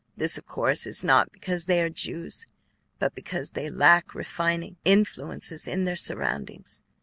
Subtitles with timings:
[0.17, 2.47] This, of course, is not because they are Jews,
[2.97, 6.81] but because they lack refining influences in their surroundings.